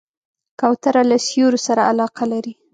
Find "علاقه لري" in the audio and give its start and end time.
1.91-2.53